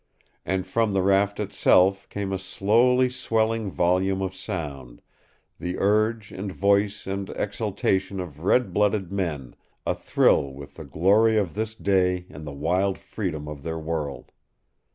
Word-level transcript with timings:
And 0.47 0.65
from 0.65 0.93
the 0.93 1.03
raft 1.03 1.39
itself 1.39 2.09
came 2.09 2.33
a 2.33 2.39
slowly 2.39 3.07
swelling 3.07 3.69
volume 3.69 4.19
of 4.23 4.33
sound, 4.33 4.99
the 5.59 5.77
urge 5.77 6.31
and 6.31 6.51
voice 6.51 7.05
and 7.05 7.29
exultation 7.35 8.19
of 8.19 8.43
red 8.43 8.73
blooded 8.73 9.11
men 9.11 9.55
a 9.85 9.93
thrill 9.93 10.51
with 10.53 10.73
the 10.73 10.85
glory 10.85 11.37
of 11.37 11.53
this 11.53 11.75
day 11.75 12.25
and 12.31 12.47
the 12.47 12.51
wild 12.51 12.97
freedom 12.97 13.47
of 13.47 13.61
their 13.61 13.77
world. 13.77 14.31